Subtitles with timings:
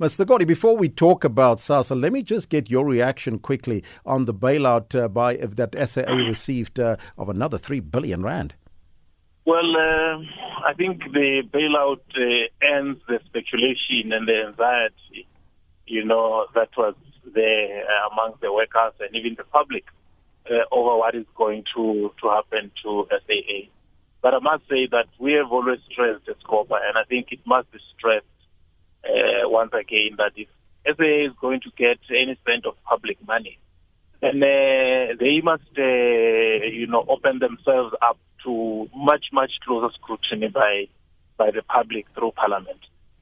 [0.00, 0.26] Mr.
[0.26, 4.34] Godi, before we talk about SASSA, let me just get your reaction quickly on the
[4.34, 8.54] bailout uh, by that SAA received uh, of another 3 billion rand.
[9.44, 10.18] Well, uh,
[10.66, 15.28] I think the bailout uh, ends the speculation and the anxiety,
[15.86, 16.96] you know, that was
[17.32, 19.84] there among the workers and even the public
[20.50, 23.70] uh, over what is going to, to happen to SAA.
[24.22, 27.70] But I must say that we have always stressed Escopa, and I think it must
[27.70, 28.26] be stressed
[29.04, 30.48] uh, once again that if
[30.84, 33.58] SAA is going to get any cent of public money,
[34.20, 40.48] then uh, they must, uh, you know, open themselves up to much, much closer scrutiny
[40.48, 40.86] by
[41.36, 42.78] by the public through Parliament,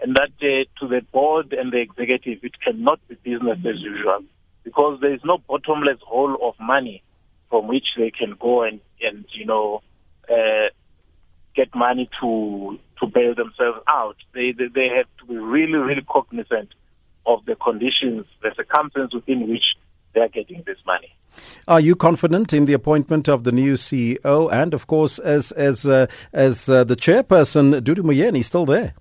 [0.00, 4.20] and that uh, to the board and the executive, it cannot be business as usual
[4.62, 7.02] because there is no bottomless hole of money
[7.48, 9.82] from which they can go and and you know
[10.30, 10.68] uh,
[11.54, 14.16] get money to to bail themselves out.
[14.34, 16.70] They, they they have to be really really cognizant
[17.26, 19.64] of the conditions, the circumstances within which
[20.14, 21.14] they are getting this money.
[21.66, 25.86] Are you confident in the appointment of the new CEO and, of course, as as
[25.86, 28.94] uh, as uh, the chairperson, Dudu Myeni, still there?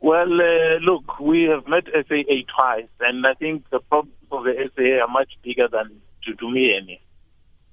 [0.00, 4.70] Well, uh, look, we have met SAA twice, and I think the problems of the
[4.74, 7.00] SAA are much bigger than Dudu Myeni.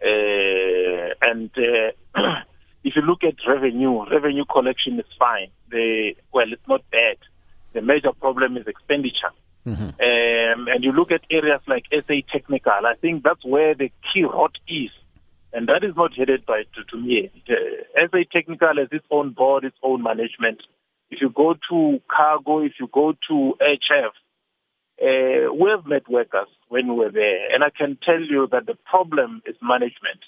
[0.01, 2.21] Uh, and uh,
[2.85, 5.49] if you look at revenue, revenue collection is fine.
[5.71, 7.17] The well, it's not bad.
[7.73, 9.33] The major problem is expenditure.
[9.65, 9.83] Mm-hmm.
[9.83, 14.23] Um, and you look at areas like SA Technical, I think that's where the key
[14.23, 14.91] rot is.
[15.51, 17.31] And that is not headed by me.
[17.49, 20.61] Uh, SA Technical has its own board, its own management.
[21.09, 24.11] If you go to cargo, if you go to HF,
[25.01, 28.67] uh, we have met workers when we were there, and I can tell you that
[28.67, 30.21] the problem is management.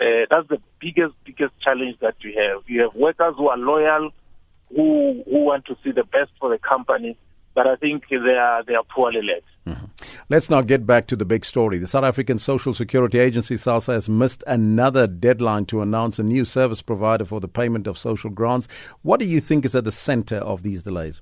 [0.00, 2.62] Uh, that's the biggest, biggest challenge that we have.
[2.66, 4.10] You have workers who are loyal,
[4.74, 7.16] who who want to see the best for the company,
[7.54, 9.42] but I think they are they are poorly led.
[9.66, 9.86] Mm-hmm.
[10.28, 11.78] Let's now get back to the big story.
[11.78, 16.44] The South African Social Security Agency SASSA has missed another deadline to announce a new
[16.44, 18.68] service provider for the payment of social grants.
[19.02, 21.20] What do you think is at the center of these delays?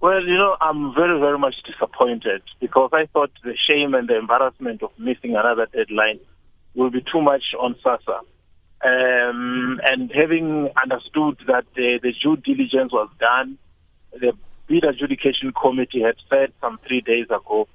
[0.00, 4.18] Well, you know, I'm very, very much disappointed because I thought the shame and the
[4.18, 6.20] embarrassment of missing another deadline
[6.74, 8.18] will be too much on SASSA.
[8.84, 13.58] Um, and having understood that uh, the due diligence was done,
[14.12, 14.32] the
[14.66, 17.68] bid adjudication committee had said some three days ago,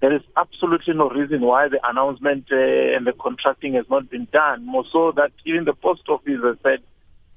[0.00, 2.56] there is absolutely no reason why the announcement uh,
[2.96, 4.66] and the contracting has not been done.
[4.66, 6.80] More so that even the post office has said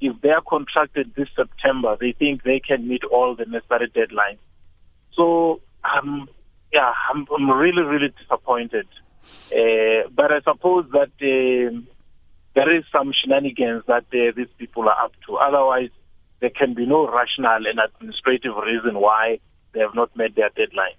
[0.01, 4.37] if they are contracted this September, they think they can meet all the necessary deadlines.
[5.13, 6.29] So, um,
[6.71, 8.87] yeah, I'm, I'm really, really disappointed.
[9.51, 11.79] Uh, but I suppose that uh,
[12.55, 15.35] there is some shenanigans that uh, these people are up to.
[15.35, 15.89] Otherwise,
[16.39, 19.39] there can be no rational and administrative reason why
[19.73, 20.97] they have not met their deadline.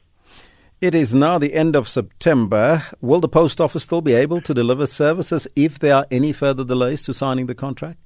[0.80, 2.84] It is now the end of September.
[3.00, 6.64] Will the post office still be able to deliver services if there are any further
[6.64, 7.98] delays to signing the contract?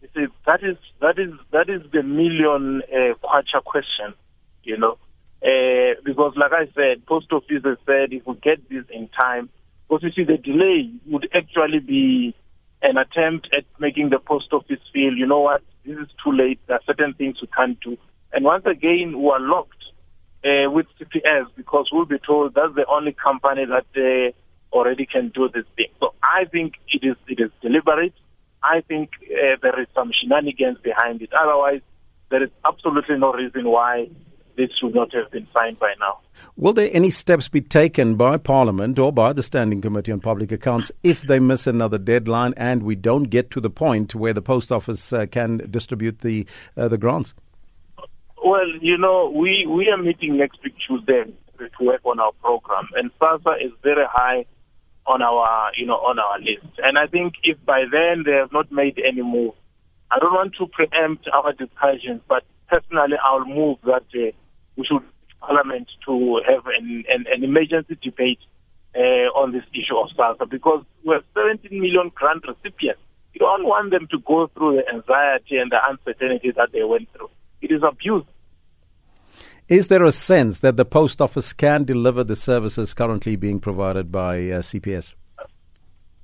[0.00, 4.14] You see, that is that is that is the million uh, kwacha question,
[4.62, 4.96] you know.
[5.72, 9.48] Uh, because, like I said, post office has said if we get this in time,
[9.88, 12.34] because you see, the delay would actually be
[12.82, 16.60] an attempt at making the post office feel, you know what, this is too late.
[16.66, 17.96] There are certain things we can't do.
[18.32, 19.84] And once again, we are locked
[20.44, 25.30] uh, with CPS because we'll be told that's the only company that uh, already can
[25.34, 25.88] do this thing.
[26.00, 28.14] So I think it is it is deliberate.
[28.62, 31.30] I think uh, there is some shenanigans behind it.
[31.32, 31.82] Otherwise,
[32.30, 34.08] there is absolutely no reason why
[34.56, 36.18] this should not have been signed by now.
[36.56, 40.52] Will there any steps be taken by Parliament or by the Standing Committee on Public
[40.52, 44.42] Accounts if they miss another deadline and we don't get to the point where the
[44.42, 46.46] post office uh, can distribute the
[46.76, 47.34] uh, the grants?
[48.44, 52.88] Well, you know, we, we are meeting next week Tuesday to work on our program,
[52.96, 54.44] and SASSA is very high
[55.06, 56.78] on our you know on our list.
[56.78, 59.54] And I think if by then they have not made any move,
[60.10, 64.04] I don't want to preempt our discussions, but personally, I'll move that.
[64.14, 64.32] Uh,
[64.76, 65.02] we should
[65.42, 68.38] Parliament to have an, an, an emergency debate
[68.94, 73.00] uh, on this issue of SASSA because we have 17 million grant recipients.
[73.34, 77.08] You don't want them to go through the anxiety and the uncertainty that they went
[77.12, 77.30] through.
[77.60, 78.24] It is abuse.
[79.68, 84.12] Is there a sense that the post office can deliver the services currently being provided
[84.12, 85.14] by uh, CPS?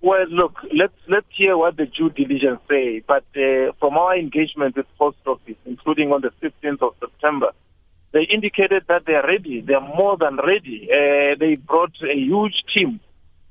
[0.01, 3.03] Well, look, let's let's hear what the due diligence say.
[3.07, 7.51] But uh, from our engagement with post office, including on the 15th of September,
[8.13, 9.61] they indicated that they are ready.
[9.61, 10.89] They are more than ready.
[10.91, 13.01] Uh, they brought a huge team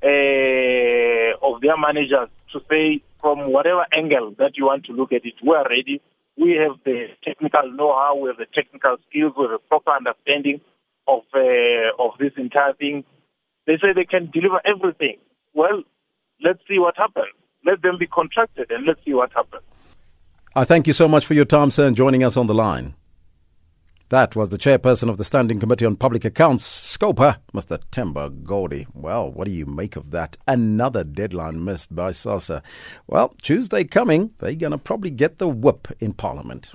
[0.04, 5.26] uh, of their managers to say, from whatever angle that you want to look at
[5.26, 6.02] it, we are ready.
[6.40, 10.62] We have the technical know-how, we have the technical skills, we have a proper understanding
[11.08, 13.04] of uh, of this entire thing.
[13.66, 15.18] They say they can deliver everything.
[15.54, 15.84] Well,
[16.44, 17.34] let's see what happens.
[17.66, 19.64] Let them be contracted and let's see what happens.
[20.56, 22.94] I thank you so much for your time, sir, and joining us on the line.
[24.10, 27.78] That was the chairperson of the Standing Committee on Public Accounts, Scopa, Mr.
[27.92, 28.88] Themba Godi.
[28.94, 30.38] Well, what do you make of that?
[30.48, 32.62] Another deadline missed by SASSA.
[33.08, 36.72] Well, Tuesday coming, they're going to probably get the whip in Parliament.